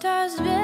[0.00, 0.55] sometimes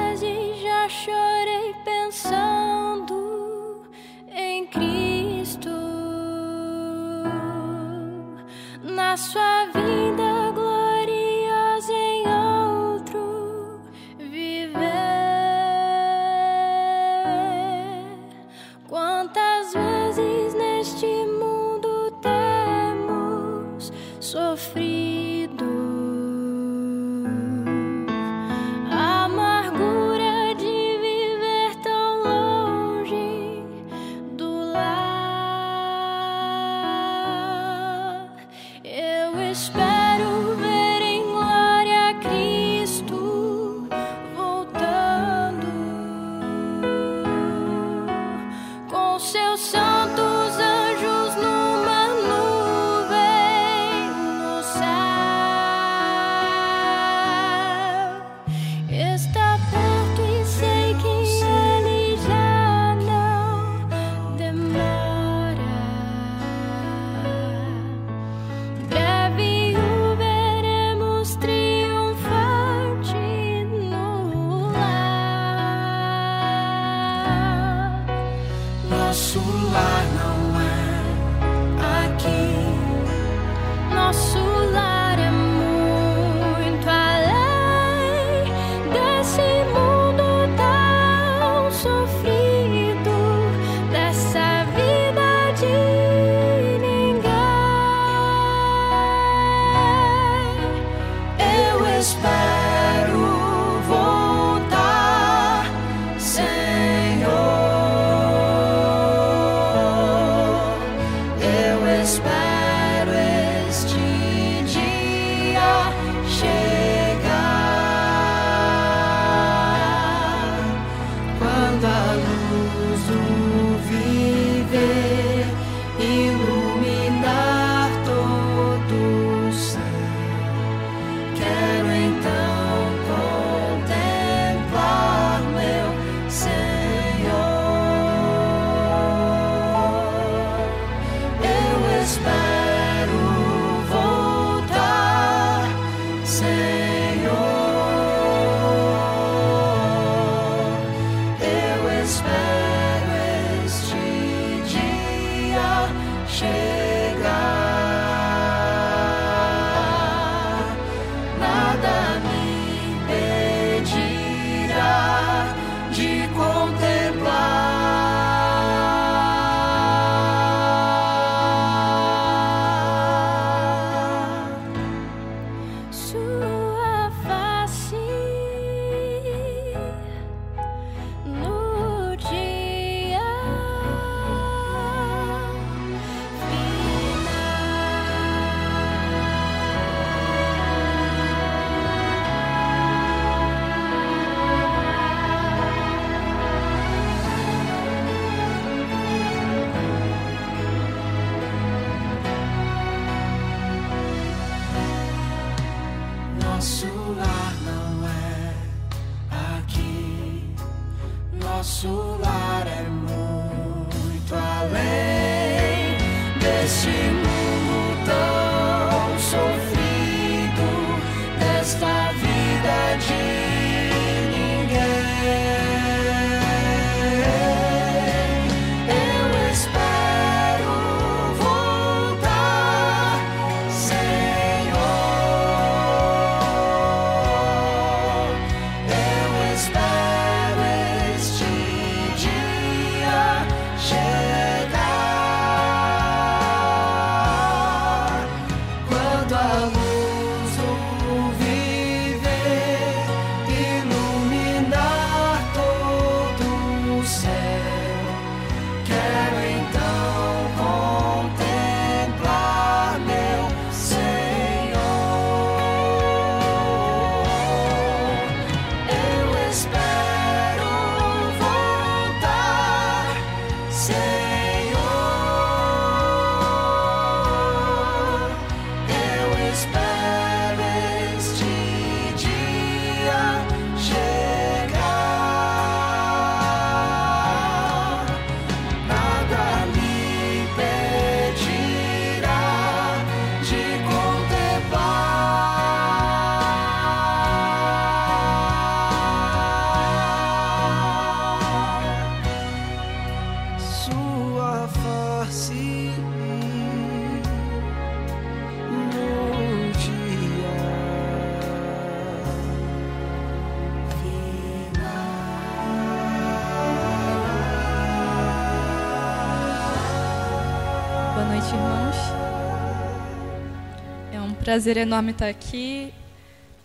[324.11, 325.93] É um prazer enorme estar aqui,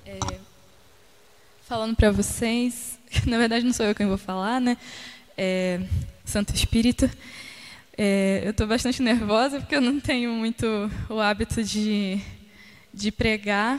[0.07, 0.19] é,
[1.67, 2.99] falando para vocês.
[3.27, 4.79] Na verdade, não sou eu quem vou falar, né?
[5.37, 5.81] É,
[6.25, 7.11] Santo Espírito.
[7.97, 10.67] É, eu estou bastante nervosa porque eu não tenho muito
[11.11, 12.19] o hábito de,
[12.95, 13.79] de pregar,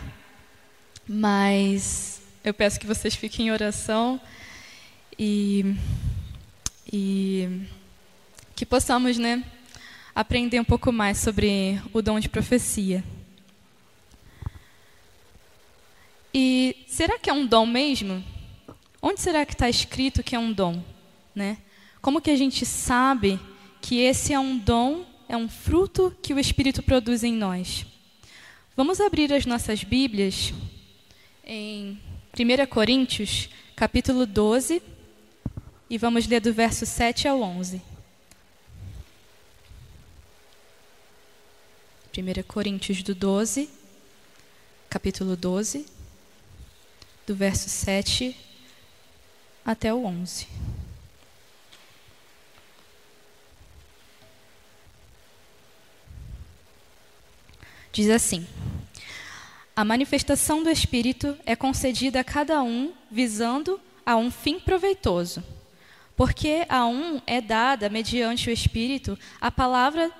[1.08, 4.22] mas eu peço que vocês fiquem em oração
[5.18, 5.76] e,
[6.94, 7.66] e
[8.56, 9.44] que possamos, né,
[10.14, 13.04] aprender um pouco mais sobre o dom de profecia.
[16.34, 18.24] E será que é um dom mesmo?
[19.02, 20.84] Onde será que está escrito que é um dom?
[21.34, 21.58] Né?
[22.02, 23.40] Como que a gente sabe
[23.82, 27.86] que esse é um dom, é um fruto que o Espírito produz em nós?
[28.76, 30.54] Vamos abrir as nossas Bíblias
[31.46, 32.00] em
[32.38, 34.82] 1 Coríntios, capítulo 12,
[35.90, 37.82] e vamos ler do verso 7 ao 11.
[42.12, 43.70] 1 Coríntios do 12,
[44.90, 45.86] capítulo 12,
[47.28, 48.36] do verso 7
[49.64, 50.48] até o 11.
[57.92, 58.48] Diz assim:
[59.76, 65.44] A manifestação do Espírito é concedida a cada um visando a um fim proveitoso.
[66.18, 70.12] Porque a um é dada, mediante o Espírito, a palavra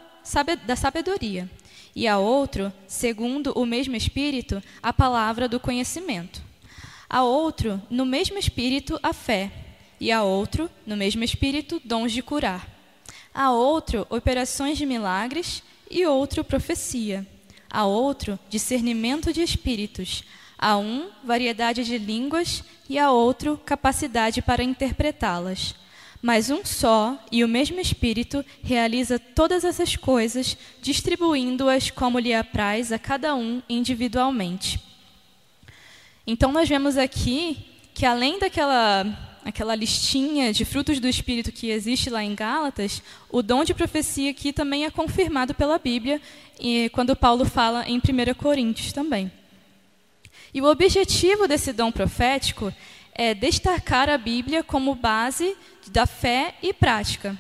[0.68, 1.50] da sabedoria
[1.96, 6.42] e a outro, segundo o mesmo Espírito, a palavra do conhecimento.
[7.10, 9.52] A outro, no mesmo Espírito, a fé,
[10.00, 12.70] e a outro, no mesmo Espírito, dons de curar.
[13.34, 17.28] A outro, operações de milagres, e outro, profecia.
[17.70, 20.24] A outro, discernimento de espíritos.
[20.58, 25.76] A um, variedade de línguas, e a outro, capacidade para interpretá-las.
[26.22, 32.92] Mas um só e o mesmo Espírito realiza todas essas coisas, distribuindo-as como lhe apraz
[32.92, 34.82] a cada um individualmente.
[36.28, 37.58] Então, nós vemos aqui
[37.94, 43.42] que, além daquela aquela listinha de frutos do Espírito que existe lá em Gálatas, o
[43.42, 46.22] dom de profecia aqui também é confirmado pela Bíblia,
[46.60, 49.32] e quando Paulo fala em 1 Coríntios também.
[50.54, 52.74] E o objetivo desse dom profético
[53.22, 55.54] é destacar a Bíblia como base
[55.88, 57.38] da fé e prática.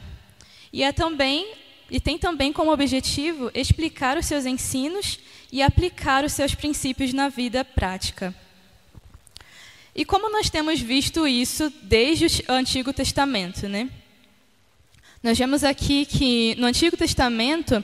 [0.74, 1.54] E é também
[1.90, 7.30] e tem também como objetivo explicar os seus ensinos e aplicar os seus princípios na
[7.30, 8.36] vida prática.
[9.96, 13.90] E como nós temos visto isso desde o Antigo Testamento, né?
[15.24, 17.82] Nós vemos aqui que no Antigo Testamento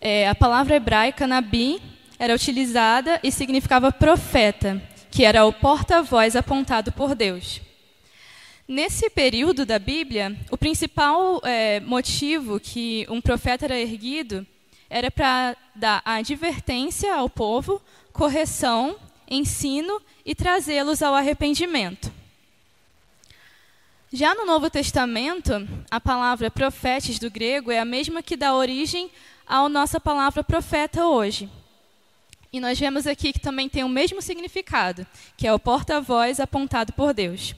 [0.00, 1.80] é, a palavra hebraica nabi
[2.18, 7.60] era utilizada e significava profeta, que era o porta-voz apontado por Deus.
[8.66, 14.46] Nesse período da Bíblia, o principal é, motivo que um profeta era erguido
[14.88, 17.80] era para dar advertência ao povo,
[18.12, 18.96] correção,
[19.28, 22.12] ensino e trazê-los ao arrependimento.
[24.12, 25.52] Já no Novo Testamento,
[25.88, 29.08] a palavra profetes do grego é a mesma que dá origem
[29.46, 31.48] à nossa palavra profeta hoje.
[32.52, 36.92] E nós vemos aqui que também tem o mesmo significado, que é o porta-voz apontado
[36.92, 37.54] por Deus.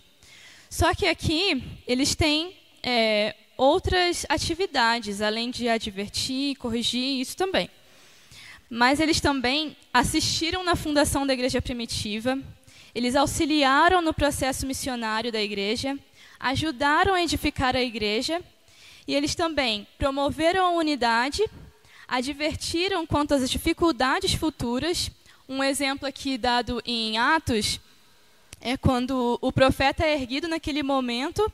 [0.69, 7.71] Só que aqui eles têm é, outras atividades, além de advertir, corrigir, isso também.
[8.69, 12.39] Mas eles também assistiram na fundação da igreja primitiva,
[12.95, 15.99] eles auxiliaram no processo missionário da igreja,
[16.39, 18.43] ajudaram a edificar a igreja,
[19.07, 21.43] e eles também promoveram a unidade,
[22.13, 25.11] advertiram quanto às dificuldades futuras.
[25.49, 27.81] Um exemplo aqui dado em Atos
[28.61, 31.51] é quando o profeta é erguido naquele momento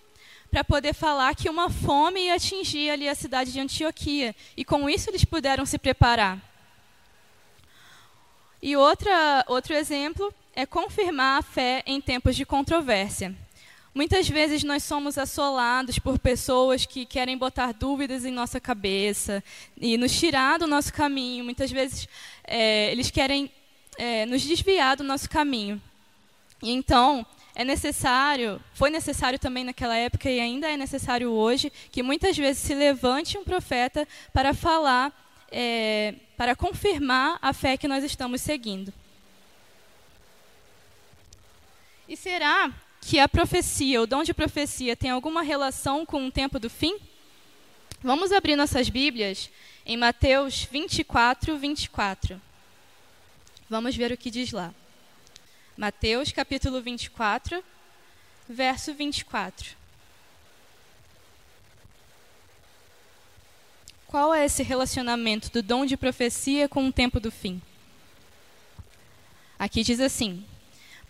[0.50, 4.34] para poder falar que uma fome ia atingir ali a cidade de Antioquia.
[4.56, 6.42] E com isso eles puderam se preparar.
[8.60, 13.32] E outra, outro exemplo é confirmar a fé em tempos de controvérsia.
[13.98, 19.42] Muitas vezes nós somos assolados por pessoas que querem botar dúvidas em nossa cabeça
[19.76, 21.44] e nos tirar do nosso caminho.
[21.44, 22.08] Muitas vezes
[22.44, 23.50] é, eles querem
[23.98, 25.82] é, nos desviar do nosso caminho.
[26.62, 27.26] E então,
[27.56, 32.62] é necessário, foi necessário também naquela época e ainda é necessário hoje, que muitas vezes
[32.62, 35.12] se levante um profeta para falar,
[35.50, 38.94] é, para confirmar a fé que nós estamos seguindo.
[42.08, 46.58] E será que a profecia, o dom de profecia, tem alguma relação com o tempo
[46.58, 46.98] do fim?
[48.02, 49.50] Vamos abrir nossas Bíblias
[49.84, 52.40] em Mateus 24, 24.
[53.68, 54.72] Vamos ver o que diz lá.
[55.76, 57.62] Mateus capítulo 24,
[58.48, 59.78] verso 24.
[64.08, 67.60] qual é esse relacionamento do dom de profecia com o tempo do fim?
[69.58, 70.44] Aqui diz assim: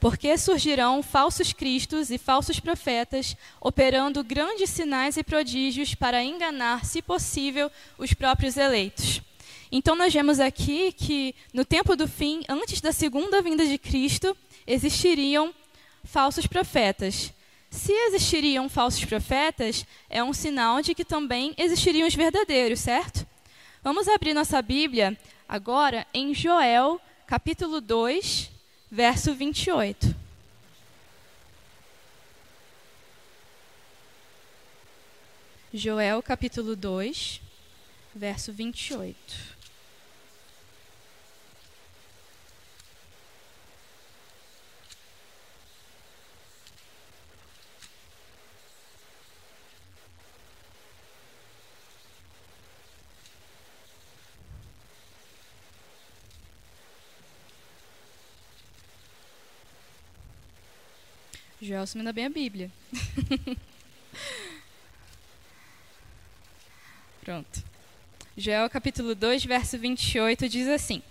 [0.01, 7.03] Porque surgirão falsos cristos e falsos profetas, operando grandes sinais e prodígios para enganar, se
[7.03, 9.21] possível, os próprios eleitos.
[9.71, 14.37] Então, nós vemos aqui que no tempo do fim, antes da segunda vinda de Cristo,
[14.67, 15.53] existiriam
[16.05, 17.33] falsos profetas.
[17.71, 23.27] Se existiriam falsos profetas, é um sinal de que também existiriam os verdadeiros, certo?
[23.83, 28.51] Vamos abrir nossa Bíblia agora em Joel, capítulo 2,
[28.91, 30.15] verso 28.
[35.73, 37.41] Joel, capítulo 2,
[38.15, 39.58] verso 28.
[61.69, 62.71] Joel assumindo bem a Bíblia.
[67.21, 67.63] Pronto.
[68.35, 71.03] Joel capítulo 2, verso 28 diz assim: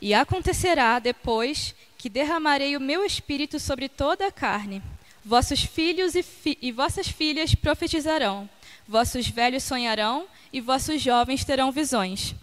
[0.00, 4.82] E acontecerá depois que derramarei o meu espírito sobre toda a carne.
[5.22, 8.48] Vossos filhos e, fi e vossas filhas profetizarão,
[8.88, 12.34] vossos velhos sonharão e vossos jovens terão visões.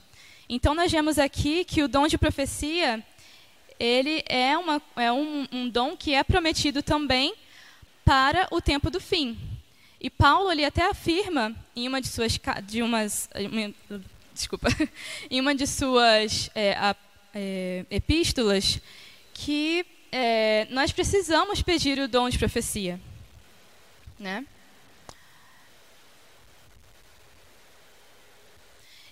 [0.47, 3.03] Então nós vemos aqui que o dom de profecia
[3.79, 7.33] ele é, uma, é um, um dom que é prometido também
[8.03, 9.37] para o tempo do fim.
[10.01, 13.29] E Paulo ele até afirma em uma de suas de umas
[14.33, 14.67] desculpa
[15.29, 16.95] em uma de suas é, a,
[17.33, 18.79] é, epístolas
[19.33, 22.99] que é, nós precisamos pedir o dom de profecia,
[24.17, 24.45] né?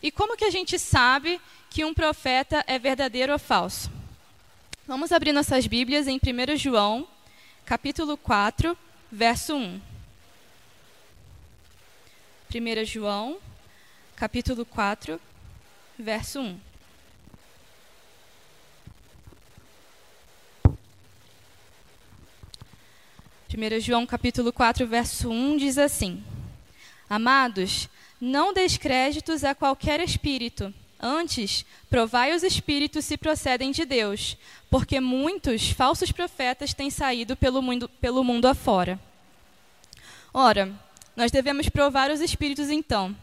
[0.02, 3.97] E como que a gente sabe que um profeta é verdadeiro ou falso?
[4.88, 7.06] Vamos abrir nossas Bíblias em 1 João,
[7.66, 8.78] capítulo 4,
[9.12, 9.82] verso 1.
[12.56, 13.38] 1 João,
[14.16, 15.20] capítulo 4,
[16.00, 16.60] verso 1.
[23.50, 26.24] Primeiro João capítulo 4, verso 1 diz assim:
[27.10, 27.90] Amados,
[28.22, 34.36] não deis créditos a qualquer espírito, Antes, provai os espíritos se procedem de Deus,
[34.70, 39.00] porque muitos falsos profetas têm saído pelo mundo, pelo mundo afora.
[40.34, 40.74] Ora,
[41.16, 43.16] nós devemos provar os espíritos então.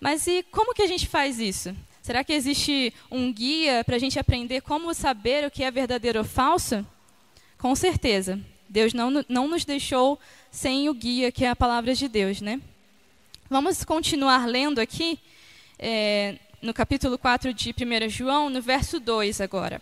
[0.00, 1.74] Mas e como que a gente faz isso?
[2.02, 6.20] Será que existe um guia para a gente aprender como saber o que é verdadeiro
[6.20, 6.86] ou falso?
[7.58, 8.38] Com certeza.
[8.68, 10.18] Deus não, não nos deixou
[10.50, 12.60] sem o guia, que é a palavra de Deus, né?
[13.48, 15.18] Vamos continuar lendo aqui.
[15.78, 19.80] É, no capítulo 4 de 1 João, no verso 2 agora.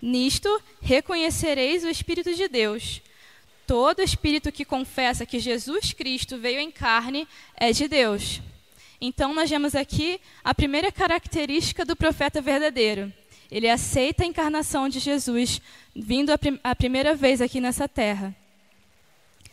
[0.00, 3.02] Nisto reconhecereis o Espírito de Deus.
[3.66, 8.40] Todo espírito que confessa que Jesus Cristo veio em carne é de Deus.
[9.00, 13.12] Então, nós vemos aqui a primeira característica do profeta verdadeiro.
[13.50, 15.60] Ele aceita a encarnação de Jesus,
[15.94, 18.34] vindo a, prim a primeira vez aqui nessa terra.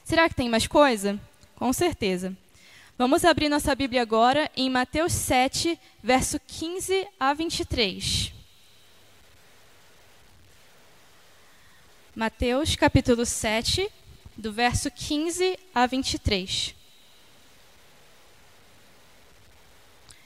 [0.03, 1.20] Será que tem mais coisa?
[1.56, 2.36] Com certeza.
[3.00, 8.34] Vamos abrir nossa Bíblia agora em Mateus 7, verso 15 a 23.
[12.16, 13.88] Mateus capítulo 7,
[14.36, 16.74] do verso 15 a 23.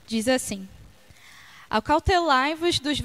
[0.07, 0.65] Diz assim:
[1.69, 2.99] Acautelai-vos dos,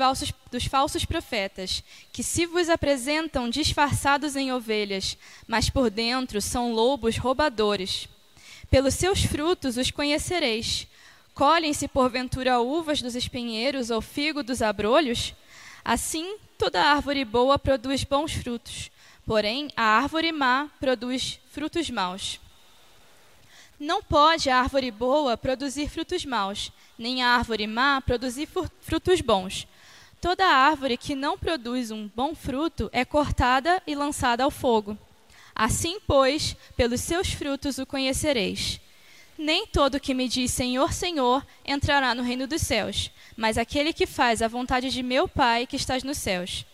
[0.49, 1.83] dos falsos profetas,
[2.13, 8.09] que se vos apresentam disfarçados em ovelhas, mas por dentro são lobos roubadores.
[8.71, 10.87] Pelos seus frutos os conhecereis.
[11.35, 15.35] Colhem-se porventura uvas dos espinheiros ou figo dos abrolhos?
[15.85, 18.91] Assim, toda árvore boa produz bons frutos,
[19.25, 22.41] porém a árvore má produz frutos maus.
[23.79, 28.49] Não pode a árvore boa produzir frutos maus, nem a árvore má produzir
[28.81, 29.69] frutos bons.
[30.21, 34.99] Toda árvore que não produz um bom fruto é cortada e lançada ao fogo.
[35.59, 38.79] Assim, pois, pelos seus frutos o conhecereis.
[39.39, 44.05] Nem todo que me diz Senhor, Senhor entrará no reino dos céus, mas aquele que
[44.05, 46.67] faz a vontade de meu Pai que estás nos céus.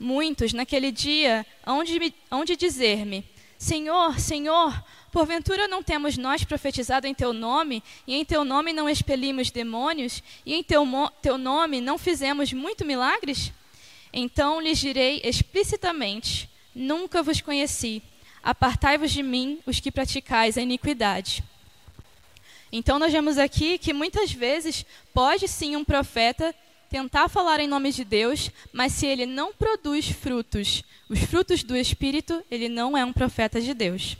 [0.00, 3.22] Muitos, naquele dia, hão de, dizer-me:
[3.58, 8.88] Senhor, Senhor, porventura não temos nós profetizado em teu nome, e em teu nome não
[8.88, 10.86] expelimos demônios, e em teu,
[11.20, 13.52] teu nome não fizemos muito milagres?
[14.10, 18.02] Então lhes direi explicitamente: Nunca vos conheci.
[18.42, 21.44] Apartai-vos de mim, os que praticais a iniquidade.
[22.72, 26.54] Então nós vemos aqui que muitas vezes pode sim um profeta
[26.88, 31.76] tentar falar em nome de Deus, mas se ele não produz frutos, os frutos do
[31.76, 34.16] Espírito, ele não é um profeta de Deus.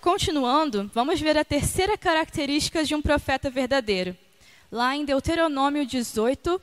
[0.00, 4.16] Continuando, vamos ver a terceira característica de um profeta verdadeiro.
[4.70, 6.60] Lá em Deuteronômio 18,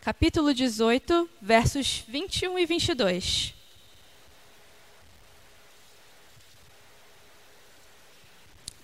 [0.00, 3.57] capítulo 18, versos 21 e 22.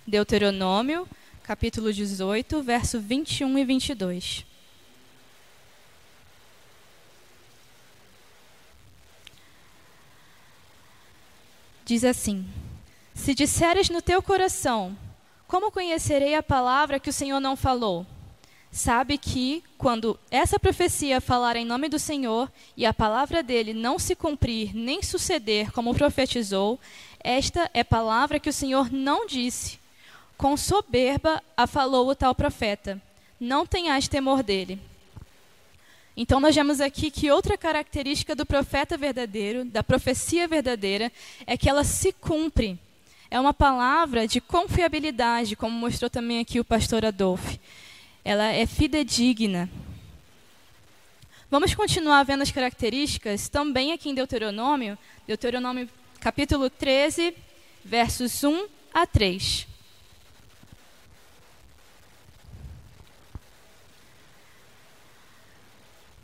[0.07, 1.07] Deuteronômio,
[1.41, 4.45] capítulo 18, verso 21 e 22.
[11.83, 12.47] Diz assim:
[13.15, 14.95] Se disseres no teu coração,
[15.47, 18.05] como conhecerei a palavra que o Senhor não falou?
[18.71, 23.97] Sabe que, quando essa profecia falar em nome do Senhor e a palavra dele não
[23.97, 26.79] se cumprir nem suceder como profetizou,
[27.19, 29.84] esta é palavra que o Senhor não disse.
[30.37, 33.01] Com soberba a falou o tal profeta.
[33.39, 34.79] Não tenhas temor dele.
[36.17, 41.11] Então, nós vemos aqui que outra característica do profeta verdadeiro, da profecia verdadeira,
[41.45, 42.79] é que ela se cumpre.
[43.29, 47.59] É uma palavra de confiabilidade, como mostrou também aqui o pastor Adolfo
[48.25, 49.69] ela é fidedigna.
[51.49, 55.87] Vamos continuar vendo as características também aqui em Deuteronômio, Deuteronômio
[56.19, 57.35] capítulo 13,
[57.83, 59.67] versos 1 a 3.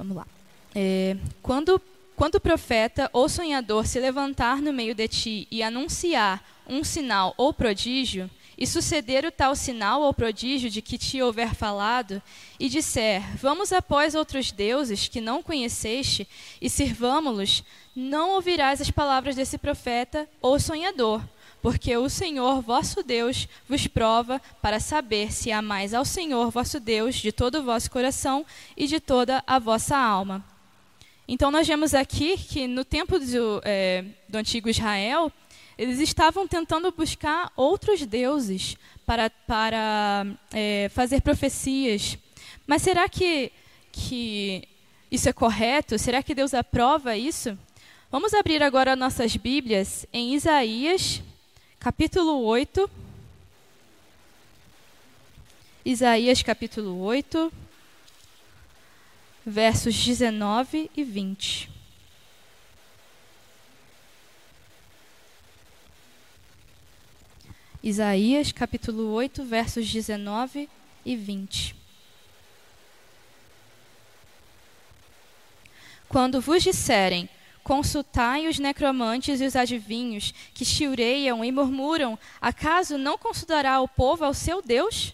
[0.01, 0.25] Vamos lá.
[0.73, 1.79] É, quando,
[2.15, 7.35] quando o profeta ou sonhador se levantar no meio de ti e anunciar um sinal
[7.37, 12.19] ou prodígio, e suceder o tal sinal ou prodígio de que te houver falado,
[12.59, 16.27] e disser: Vamos após outros deuses que não conheceste
[16.59, 17.63] e sirvamo-los,
[17.95, 21.21] não ouvirás as palavras desse profeta ou sonhador,
[21.62, 27.15] porque o Senhor vosso Deus vos prova para saber se amais ao Senhor vosso Deus
[27.15, 28.45] de todo o vosso coração
[28.76, 30.43] e de toda a vossa alma.
[31.28, 35.32] Então, nós vemos aqui que no tempo do, é, do antigo Israel,
[35.78, 42.17] eles estavam tentando buscar outros deuses para, para é, fazer profecias.
[42.67, 43.52] Mas será que,
[43.91, 44.67] que
[45.10, 45.97] isso é correto?
[45.97, 47.58] Será que Deus aprova isso?
[48.12, 51.21] Vamos abrir agora nossas Bíblias em Isaías,
[51.82, 52.88] capítulo 8.
[55.84, 57.52] Isaías, capítulo 8,
[59.44, 61.72] versos 19 e 20.
[67.82, 70.70] Isaías capítulo 8, versos 19
[71.04, 71.76] e 20.
[76.08, 77.28] Quando vos disserem,
[77.63, 84.26] consultai os necromantes e os adivinhos, que chiureiam e murmuram, acaso não consultará o povo
[84.26, 85.13] ao seu Deus?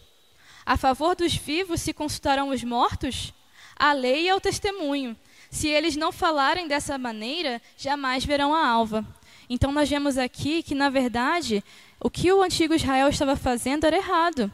[0.66, 3.34] A favor dos vivos se consultarão os mortos?
[3.76, 5.16] A lei é o testemunho.
[5.50, 9.06] Se eles não falarem dessa maneira, jamais verão a alva.
[9.50, 11.64] Então nós vemos aqui que, na verdade,
[12.00, 14.52] o que o antigo Israel estava fazendo era errado.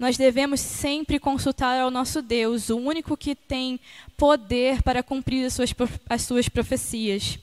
[0.00, 3.78] Nós devemos sempre consultar ao nosso Deus, o único que tem
[4.16, 5.74] poder para cumprir as suas,
[6.08, 7.38] as suas profecias.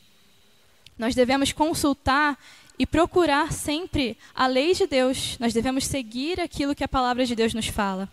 [0.98, 2.36] Nós devemos consultar
[2.80, 5.38] e procurar sempre a lei de Deus.
[5.38, 8.10] Nós devemos seguir aquilo que a palavra de Deus nos fala.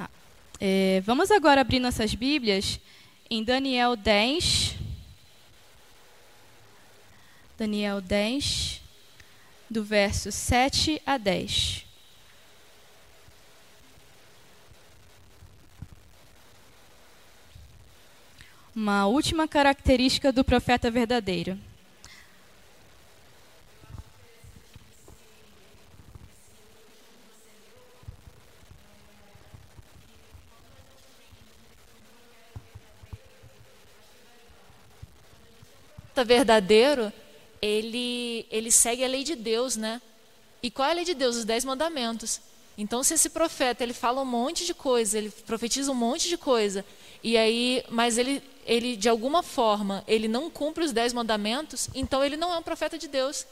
[0.00, 0.10] Ah,
[0.60, 2.80] é, vamos agora abrir nossas Bíblias
[3.30, 4.74] em Daniel 10.
[7.56, 8.81] Daniel 10,
[9.72, 11.86] do verso 7 a 10.
[18.74, 21.58] Uma última característica do profeta verdadeiro.
[36.24, 37.12] verdadeiro,
[37.62, 40.02] ele, ele segue a lei de Deus, né?
[40.60, 41.36] E qual é a lei de Deus?
[41.36, 42.40] Os dez mandamentos.
[42.76, 46.36] Então, se esse profeta ele fala um monte de coisa, ele profetiza um monte de
[46.36, 46.84] coisa,
[47.22, 52.24] e aí, mas ele, ele de alguma forma ele não cumpre os dez mandamentos, então
[52.24, 53.46] ele não é um profeta de Deus.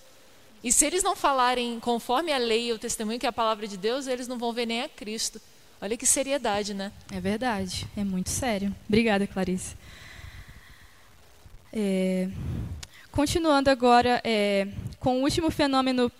[0.64, 3.66] E se eles não falarem conforme a lei e o testemunho que é a palavra
[3.68, 5.40] de Deus, eles não vão ver nem a Cristo.
[5.80, 6.92] Olha que seriedade, né?
[7.10, 8.74] É verdade, é muito sério.
[8.86, 9.74] Obrigada, Clarice.
[11.72, 12.28] É,
[13.20, 14.66] continuando agora é,
[14.98, 16.10] com o último fenômeno,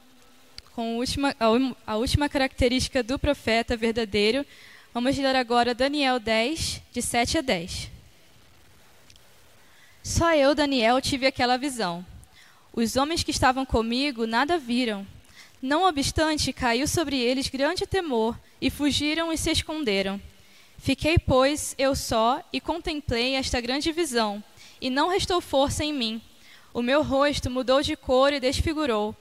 [0.75, 1.47] com última, a,
[1.93, 4.45] a última característica do profeta verdadeiro,
[4.93, 7.91] vamos ler agora Daniel 10, de 7 a 10.
[10.03, 12.05] Só eu, Daniel, tive aquela visão.
[12.71, 15.07] Os homens que estavam comigo nada viram.
[15.63, 20.21] Não obstante, caiu sobre eles grande temor, e fugiram e se esconderam.
[20.77, 24.45] Fiquei, pois, eu só, e contemplei esta grande visão,
[24.79, 26.21] e não restou força em mim.
[26.73, 29.15] O meu rosto mudou de cor e desfigurou,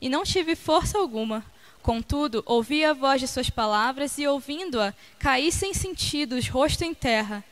[0.00, 1.44] e não tive força alguma.
[1.82, 7.44] Contudo, ouvi a voz de suas palavras, e ouvindo-a, caí sem sentidos, rosto em terra.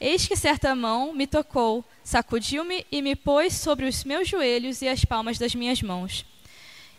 [0.00, 4.88] Eis que certa mão me tocou, sacudiu-me e me pôs sobre os meus joelhos e
[4.88, 6.24] as palmas das minhas mãos.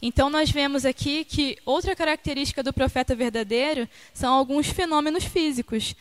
[0.02, 5.96] Então, nós vemos aqui que outra característica do profeta verdadeiro são alguns fenômenos físicos.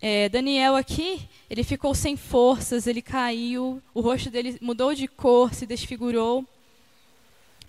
[0.00, 5.52] É, Daniel aqui, ele ficou sem forças, ele caiu, o rosto dele mudou de cor,
[5.54, 6.44] se desfigurou.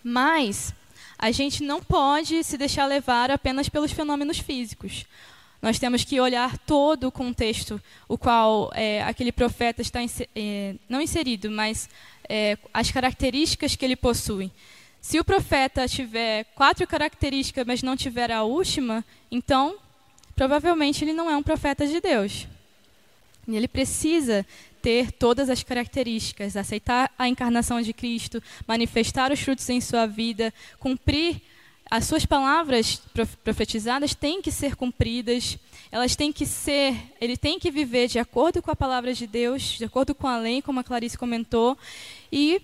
[0.04, 0.74] Mas
[1.18, 5.06] a gente não pode se deixar levar apenas pelos fenômenos físicos.
[5.62, 10.00] Nós temos que olhar todo o contexto, o qual é, aquele profeta está
[10.36, 11.90] é, não inserido, mas
[12.30, 14.52] é, as características que ele possui.
[15.02, 19.76] Se o profeta tiver quatro características, mas não tiver a última, então
[20.36, 22.48] provavelmente ele não é um profeta de Deus.
[23.48, 24.46] Ele precisa
[24.82, 30.54] ter todas as características, aceitar a encarnação de Cristo, manifestar os frutos em sua vida,
[30.80, 31.42] cumprir
[31.90, 33.02] as suas palavras
[33.44, 35.58] profetizadas têm que ser cumpridas,
[35.92, 39.62] elas têm que ser, ele tem que viver de acordo com a palavra de Deus,
[39.62, 41.78] de acordo com a lei, como a Clarice comentou,
[42.32, 42.60] e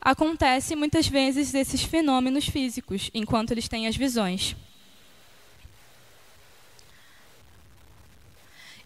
[0.00, 4.56] acontece muitas vezes esses fenômenos físicos, enquanto eles têm as visões.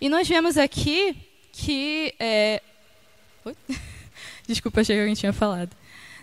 [0.01, 1.28] E nós vemos aqui
[1.59, 2.15] que.
[2.19, 2.63] É...
[4.47, 5.71] Desculpa, achei que alguém tinha falado.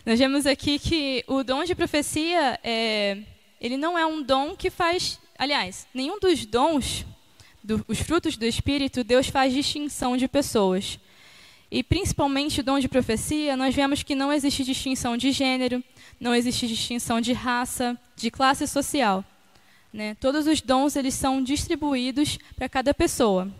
[0.05, 3.17] Nós vemos aqui que o dom de profecia, é...
[3.59, 5.19] ele não é um dom que faz.
[5.37, 7.05] Aliás, nenhum dos dons,
[7.63, 10.97] do, os frutos do Espírito, Deus faz distinção de pessoas.
[11.69, 15.83] E principalmente o dom de profecia, nós vemos que não existe distinção de gênero,
[16.19, 19.25] não existe distinção de raça, de classe social.
[19.91, 20.15] Né?
[20.15, 23.51] Todos os dons eles são distribuídos para cada pessoa.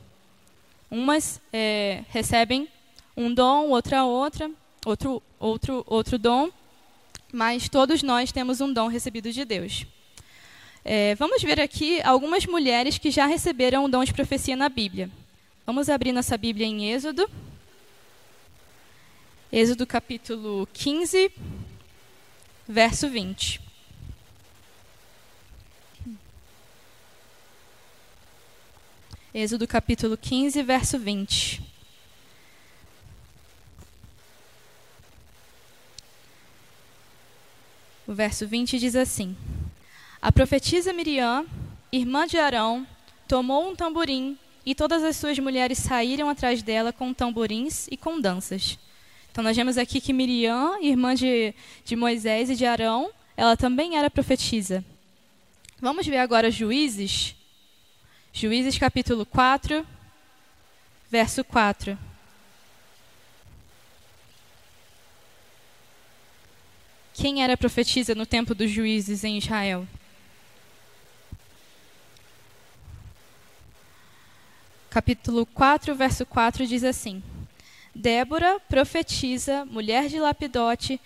[0.95, 2.69] Umas é, recebem
[3.17, 4.49] um dom, outra outra,
[4.85, 6.49] outro outro outro dom,
[7.33, 9.85] mas todos nós temos um dom recebido de Deus.
[10.85, 15.09] É, vamos ver aqui algumas mulheres que já receberam o dom de profecia na Bíblia.
[15.65, 17.29] Vamos abrir nossa Bíblia em Êxodo.
[19.51, 21.29] Êxodo capítulo 15,
[22.69, 23.64] verso 20.
[29.37, 31.61] Êxodo capítulo 15, verso 20.
[38.07, 39.35] O verso 20 diz assim:
[40.21, 41.45] A profetisa Miriam,
[41.91, 42.87] irmã de Arão,
[43.27, 48.21] tomou um tamborim e todas as suas mulheres saíram atrás dela com tamborins e com
[48.21, 48.79] danças.
[49.29, 53.97] Então, nós vemos aqui que Miriam, irmã de, de Moisés e de Arão, ela também
[53.97, 54.81] era profetisa.
[55.81, 57.35] Vamos ver agora Juízes.
[58.37, 59.87] Juízes capítulo 4,
[61.09, 61.97] verso 4.
[67.13, 69.87] Quem era profetisa no tempo dos juízes em Israel?
[74.89, 77.23] Capítulo 4, verso 4 diz assim:
[77.95, 80.99] Débora, profetisa, mulher de Lapidote,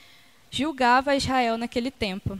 [0.49, 2.39] julgava Israel naquele tempo.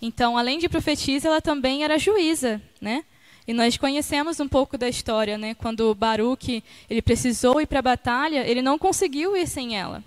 [0.00, 3.04] Então, além de profetisa, ela também era juíza, né?
[3.46, 5.54] E nós conhecemos um pouco da história, né?
[5.54, 10.02] Quando Baruque ele precisou ir para a batalha, ele não conseguiu ir sem ela.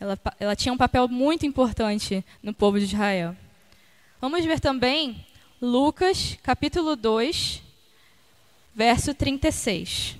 [0.00, 0.18] ela.
[0.40, 3.36] Ela tinha um papel muito importante no povo de Israel.
[4.20, 5.24] Vamos ver também
[5.62, 7.62] Lucas, capítulo 2,
[8.74, 10.16] verso 36.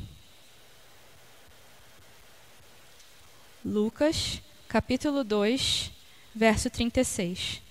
[3.64, 5.90] Lucas, capítulo 2,
[6.32, 7.65] verso 36.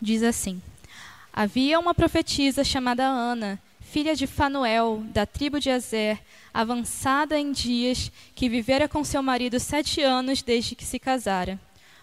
[0.00, 0.60] Diz assim:
[1.32, 6.18] Havia uma profetisa chamada Ana, filha de Fanuel, da tribo de Azer,
[6.52, 11.58] avançada em dias, que vivera com seu marido sete anos desde que se casara.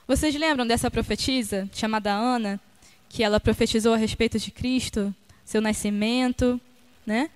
[0.07, 2.59] Vocês lembram dessa profetisa chamada Ana,
[3.09, 5.13] que ela profetizou a respeito de Cristo,
[5.45, 6.59] seu nascimento,
[7.05, 7.29] né?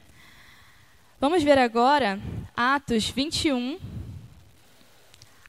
[1.20, 2.20] Vamos ver agora
[2.56, 3.80] Atos 21.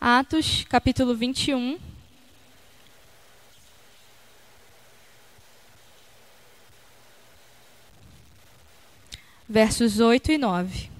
[0.01, 1.79] Atos, capítulo 21.
[9.51, 10.91] Versos 8 e 9.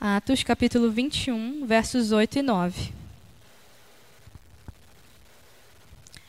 [0.00, 2.92] Atos, capítulo 21, versos 8 e 9.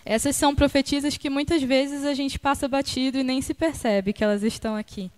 [0.03, 4.23] Essas são profetisas que muitas vezes a gente passa batido e nem se percebe que
[4.23, 5.11] elas estão aqui.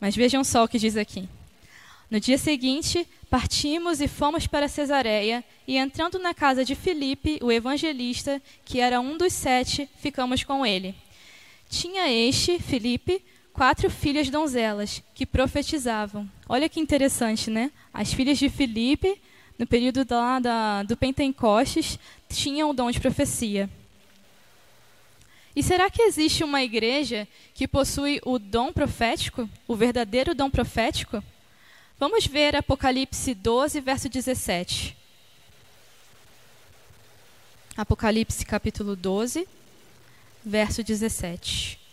[0.00, 1.28] Mas vejam só o que diz aqui.
[2.10, 7.52] No dia seguinte, partimos e fomos para Cesareia, e entrando na casa de Filipe, o
[7.52, 10.96] evangelista, que era um dos sete, ficamos com ele.
[11.70, 13.22] Tinha este, Filipe,
[13.58, 16.30] quatro filhas donzelas, que profetizavam.
[16.48, 17.72] Olha que interessante, né?
[17.92, 19.20] As filhas de Filipe,
[19.58, 23.68] no período da, da, do Pentecostes, tinham o dom de profecia.
[25.56, 31.20] E será que existe uma igreja que possui o dom profético, o verdadeiro dom profético?
[31.98, 34.96] Vamos ver Apocalipse 12, verso 17.
[37.76, 39.48] Apocalipse capítulo 12,
[40.44, 41.87] verso 17.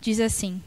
[0.00, 0.62] Diz assim: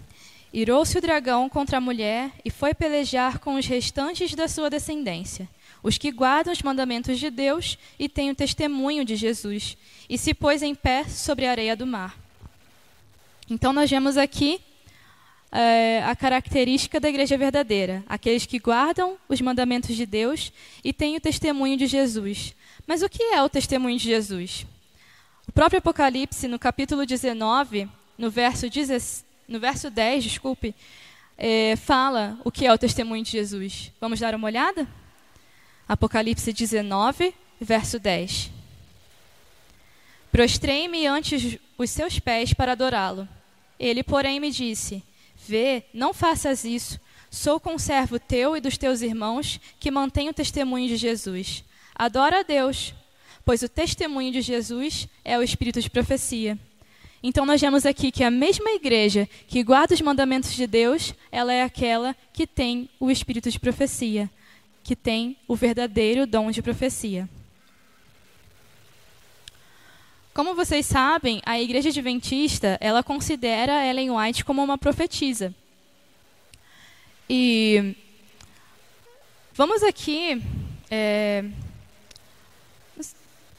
[0.54, 5.50] Irou-se o dragão contra a mulher e foi pelejar com os restantes da sua descendência,
[5.82, 9.76] os que guardam os mandamentos de Deus e têm o testemunho de Jesus,
[10.08, 12.16] e se pôs em pé sobre a areia do mar.
[13.50, 14.62] Então, nós vemos aqui
[15.52, 21.16] é, a característica da igreja verdadeira: aqueles que guardam os mandamentos de Deus e têm
[21.16, 22.56] o testemunho de Jesus.
[22.86, 24.68] Mas o que é o testemunho de Jesus?
[25.48, 30.76] O próprio Apocalipse, no capítulo 19, no verso, 10, no verso 10, desculpe,
[31.38, 33.92] é, fala o que é o testemunho de Jesus.
[34.00, 34.88] Vamos dar uma olhada?
[35.88, 38.52] Apocalipse 19, verso 10.
[40.32, 43.28] Prostrei-me ante os seus pés para adorá-lo.
[43.80, 45.04] Ele, porém, me disse:
[45.48, 47.00] Vê, não faças isso.
[47.30, 51.64] Sou conservo teu e dos teus irmãos que mantém o testemunho de Jesus.
[51.96, 52.94] Adora a Deus,
[53.44, 56.58] pois o testemunho de Jesus é o espírito de profecia.
[57.24, 61.54] Então nós vemos aqui que a mesma igreja que guarda os mandamentos de Deus, ela
[61.54, 64.30] é aquela que tem o espírito de profecia,
[64.84, 67.30] que tem o verdadeiro dom de profecia.
[70.34, 75.56] Como vocês sabem, a igreja adventista, ela considera Ellen White como uma profetisa.
[77.30, 77.96] E
[79.54, 80.42] vamos aqui
[80.92, 81.46] é,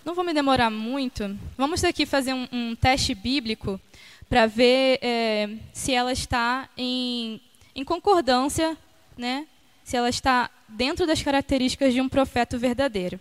[0.05, 1.37] não vou me demorar muito.
[1.57, 3.81] Vamos aqui fazer um, um teste bíblico
[4.29, 7.41] para ver é, se ela está em,
[7.75, 8.77] em concordância,
[9.17, 9.47] né?
[9.83, 13.19] se ela está dentro das características de um profeta verdadeiro.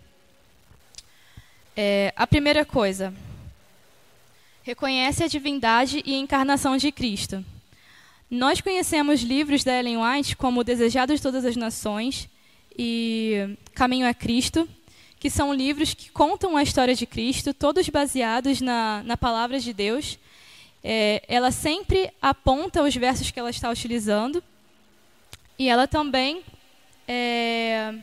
[1.76, 3.14] É, a primeira coisa,
[4.64, 7.44] reconhece a divindade e a encarnação de Cristo.
[8.30, 12.28] Nós conhecemos livros da Ellen White como O Desejado de Todas as Nações
[12.78, 14.68] e Caminho a Cristo,
[15.24, 19.72] que são livros que contam a história de Cristo, todos baseados na, na palavra de
[19.72, 20.20] Deus.
[20.84, 24.44] É, ela sempre aponta os versos que ela está utilizando
[25.58, 26.44] e ela também
[27.08, 27.94] é,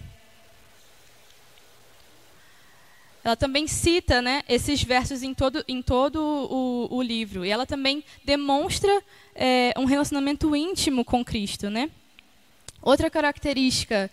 [3.23, 7.45] ela também cita né, esses versos em todo, em todo o, o livro.
[7.45, 9.03] E ela também demonstra
[9.35, 11.69] é, um relacionamento íntimo com Cristo.
[11.69, 11.91] Né?
[12.81, 14.11] Outra característica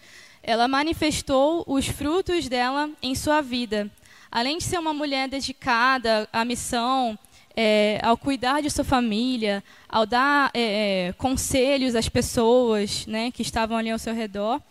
[0.47, 3.91] ela manifestou os frutos dela em sua vida.
[4.31, 7.19] Além de ser uma mulher dedicada à missão,
[7.53, 13.41] é, ao cuidar de sua família, ao dar é, é, conselhos às pessoas né, que
[13.41, 14.61] estavam ali ao seu redor,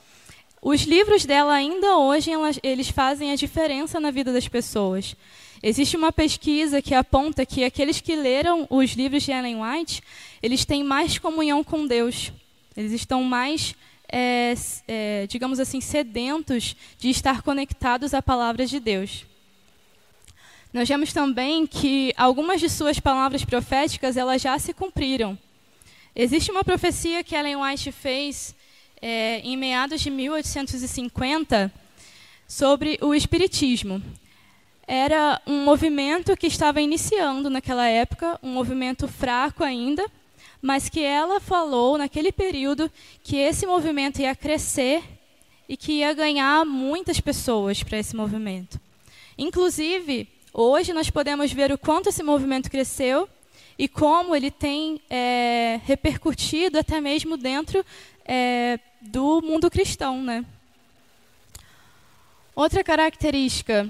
[0.62, 5.14] os livros dela ainda hoje elas, eles fazem a diferença na vida das pessoas.
[5.62, 10.02] Existe uma pesquisa que aponta que aqueles que leram os livros de Ellen White,
[10.42, 12.32] eles têm mais comunhão com Deus.
[12.74, 13.74] Eles estão mais
[14.10, 14.54] é,
[14.86, 19.24] é, digamos assim, sedentos de estar conectados à palavra de Deus.
[20.72, 25.38] Nós vemos também que algumas de suas palavras proféticas elas já se cumpriram.
[26.14, 28.54] Existe uma profecia que Ellen White fez
[29.00, 31.72] é, em meados de 1850
[32.46, 34.02] sobre o Espiritismo.
[34.86, 40.04] Era um movimento que estava iniciando naquela época, um movimento fraco ainda,
[40.60, 42.90] mas que ela falou naquele período
[43.22, 45.02] que esse movimento ia crescer
[45.68, 48.80] e que ia ganhar muitas pessoas para esse movimento.
[49.36, 53.28] Inclusive, hoje nós podemos ver o quanto esse movimento cresceu
[53.78, 57.84] e como ele tem é, repercutido até mesmo dentro
[58.24, 60.44] é, do mundo cristão, né?
[62.54, 63.88] Outra característica,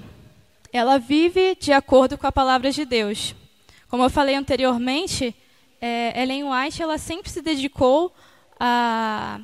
[0.73, 3.33] ela vive de acordo com a palavra de Deus.
[3.87, 5.33] Como eu falei anteriormente,
[5.79, 8.13] é, Ellen White ela sempre se dedicou
[8.59, 9.39] à,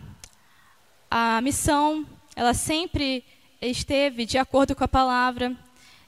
[1.10, 3.24] à missão, ela sempre
[3.62, 5.56] esteve de acordo com a palavra,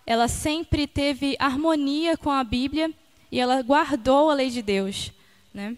[0.05, 2.91] ela sempre teve harmonia com a Bíblia
[3.31, 5.11] e ela guardou a lei de Deus.
[5.53, 5.75] Né?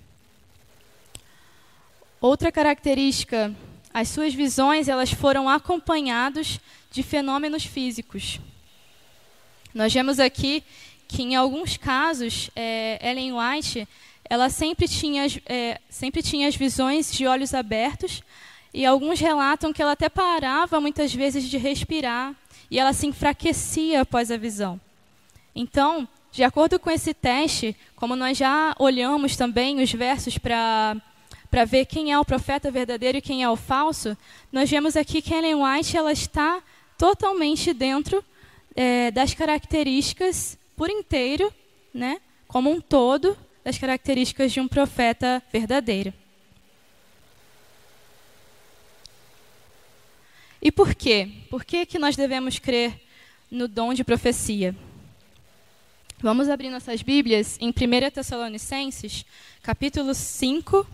[2.19, 3.55] Outra característica,
[3.93, 6.59] as suas visões elas foram acompanhados
[6.91, 8.39] de fenômenos físicos.
[9.73, 10.63] Nós vemos aqui
[11.07, 13.87] que em alguns casos é, Ellen White
[14.29, 18.21] ela sempre tinha, é, sempre tinha as visões de olhos abertos
[18.73, 22.35] e alguns relatam que ela até parava muitas vezes de respirar
[22.69, 24.79] e ela se enfraquecia após a visão.
[25.55, 30.95] Então, de acordo com esse teste, como nós já olhamos também os versos para
[31.49, 34.17] para ver quem é o profeta verdadeiro e quem é o falso,
[34.51, 36.61] nós vemos aqui que Ellen White ela está
[36.97, 38.23] totalmente dentro
[38.75, 41.51] é, das características por inteiro,
[41.93, 46.13] né, como um todo, das características de um profeta verdadeiro.
[50.61, 51.29] E por quê?
[51.49, 52.97] Por que, que nós devemos crer
[53.51, 54.73] no dom de profecia?
[56.19, 59.25] Vamos abrir nossas Bíblias em 1 Tessalonicenses,
[59.61, 60.87] capítulo 5,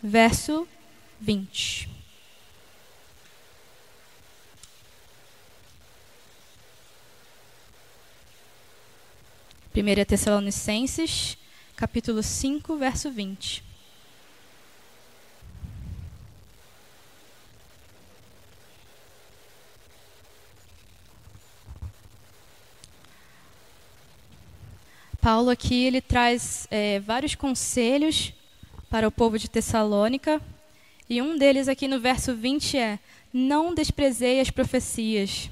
[0.00, 0.68] verso
[1.20, 1.93] 20.
[9.74, 11.36] Primeira Tessalonicenses,
[11.74, 13.60] capítulo 5, verso 20.
[25.20, 28.32] Paulo aqui ele traz é, vários conselhos
[28.88, 30.40] para o povo de Tessalônica
[31.10, 33.00] e um deles aqui no verso 20 é:
[33.32, 35.50] não desprezei as profecias.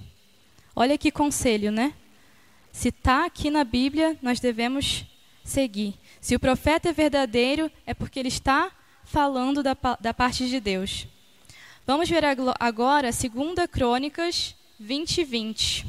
[0.77, 1.93] Olha que conselho, né?
[2.73, 5.05] Se está aqui na Bíblia, nós devemos
[5.45, 5.95] seguir.
[6.21, 8.73] Se o profeta é verdadeiro, é porque ele está
[9.05, 11.07] falando da, da parte de Deus.
[11.87, 12.25] Vamos ver
[12.59, 15.87] agora 2 Crônicas 20, 20.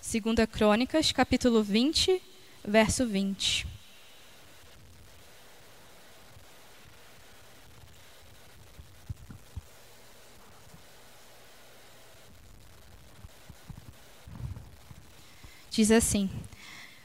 [0.00, 2.22] Segunda Crônicas, capítulo 20,
[2.64, 3.77] verso 20.
[15.78, 16.28] Diz assim: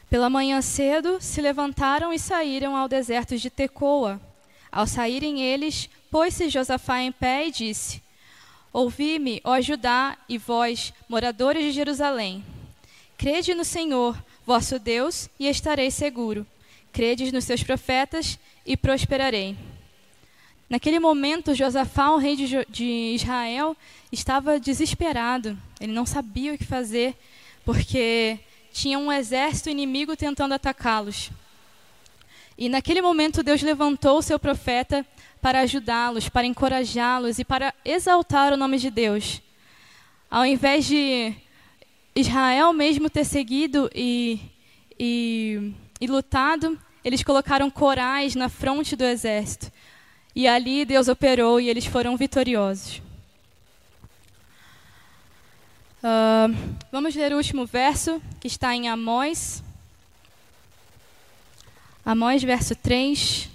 [0.10, 4.20] Pela manhã cedo se levantaram e saíram ao deserto de Tecoa.
[4.72, 8.02] Ao saírem eles, pôs-se Josafá em pé e disse:
[8.74, 12.44] Ouvi-me, ó Judá e vós, moradores de Jerusalém.
[13.16, 16.44] Crede no Senhor, vosso Deus, e estareis seguro.
[16.92, 19.56] Credes nos seus profetas e prosperarei.
[20.68, 23.78] Naquele momento, Josafá, o rei de, de Israel,
[24.12, 25.56] estava desesperado.
[25.80, 27.16] Ele não sabia o que fazer,
[27.64, 28.40] porque
[28.74, 31.30] tinha um exército inimigo tentando atacá-los.
[32.58, 35.06] E naquele momento, Deus levantou o seu profeta
[35.40, 39.42] para ajudá-los, para encorajá-los e para exaltar o nome de Deus.
[40.30, 41.34] Ao invés de
[42.16, 44.40] Israel mesmo ter seguido e,
[45.00, 49.72] e, e lutado, eles colocaram corais na fronte do exército.
[50.36, 53.02] E ali Deus operou e eles foram vitoriosos.
[56.04, 56.54] Uh,
[56.92, 59.64] vamos ler o último verso, que está em Amós.
[62.04, 63.50] Amós, verso 3.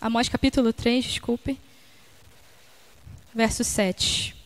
[0.00, 1.60] Amós, capítulo 3, desculpe.
[3.34, 4.37] Verso 7.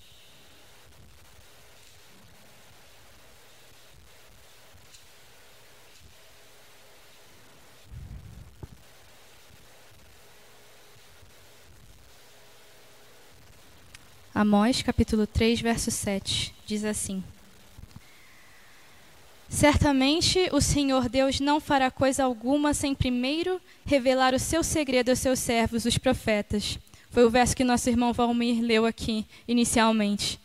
[14.43, 17.23] Amós, capítulo 3, verso 7, diz assim:
[19.49, 25.21] Certamente o Senhor Deus não fará coisa alguma sem primeiro revelar o seu segredo aos
[25.21, 26.77] seus servos, os profetas.
[27.13, 30.41] Foi o verso que nosso irmão Valmir leu aqui inicialmente.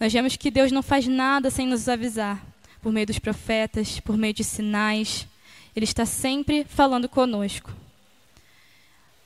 [0.00, 2.44] Nós vemos que Deus não faz nada sem nos avisar,
[2.82, 5.28] por meio dos profetas, por meio de sinais.
[5.76, 7.72] Ele está sempre falando conosco.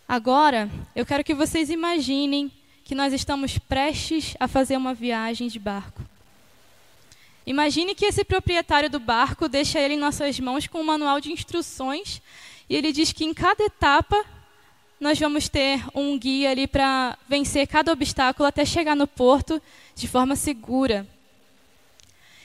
[0.06, 2.52] Agora, eu quero que vocês imaginem
[2.85, 6.03] que nós estamos prestes a fazer uma viagem de barco.
[7.47, 11.33] Imagine que esse proprietário do barco deixa ele em nossas mãos com um manual de
[11.33, 12.22] instruções
[12.68, 14.24] e ele diz que em cada etapa
[15.01, 19.61] nós vamos ter um guia ali para vencer cada obstáculo até chegar no porto
[19.97, 21.05] de forma segura.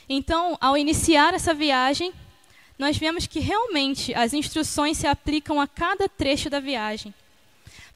[0.10, 2.12] Então, ao iniciar essa viagem,
[2.80, 7.14] nós vemos que realmente as instruções se aplicam a cada trecho da viagem.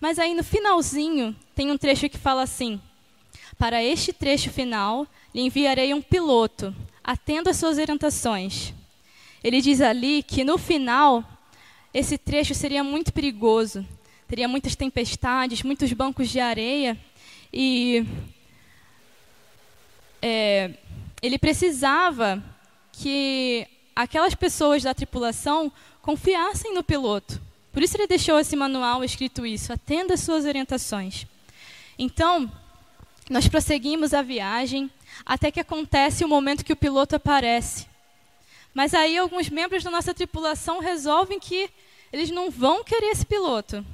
[0.01, 2.81] Mas aí no finalzinho tem um trecho que fala assim:
[3.57, 8.73] Para este trecho final lhe enviarei um piloto, atendo às suas orientações.
[9.43, 11.23] Ele diz ali que no final
[11.93, 13.85] esse trecho seria muito perigoso,
[14.27, 16.97] teria muitas tempestades, muitos bancos de areia
[17.53, 18.05] e
[20.21, 20.71] é,
[21.21, 22.43] ele precisava
[22.91, 25.71] que aquelas pessoas da tripulação
[26.01, 27.50] confiassem no piloto.
[27.71, 31.25] Por isso ele deixou esse manual escrito isso: atenda às suas orientações.
[31.97, 32.51] Então,
[33.29, 34.89] nós prosseguimos a viagem
[35.25, 37.87] até que acontece o momento que o piloto aparece.
[38.73, 41.69] Mas aí alguns membros da nossa tripulação resolvem que
[42.11, 43.85] eles não vão querer esse piloto.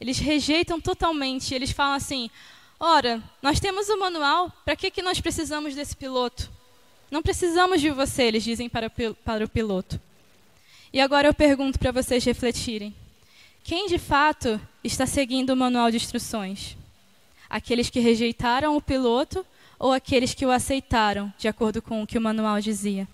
[0.00, 1.54] Eles rejeitam totalmente.
[1.54, 2.30] Eles falam assim:
[2.78, 6.50] ora, nós temos o manual, para que, que nós precisamos desse piloto?
[7.10, 10.00] Não precisamos de você, eles dizem para o, para o piloto.
[10.92, 12.94] E agora eu pergunto para vocês refletirem:
[13.66, 16.76] quem de fato está seguindo o manual de instruções?
[17.50, 19.44] Aqueles que rejeitaram o piloto
[19.76, 23.08] ou aqueles que o aceitaram, de acordo com o que o manual dizia?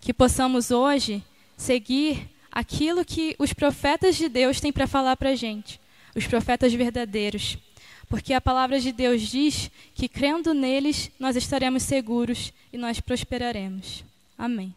[0.00, 1.24] Que possamos hoje
[1.56, 5.80] seguir aquilo que os profetas de Deus têm para falar para a gente,
[6.14, 7.58] os profetas verdadeiros.
[8.08, 14.04] Porque a palavra de Deus diz que crendo neles nós estaremos seguros e nós prosperaremos.
[14.38, 14.72] Amém.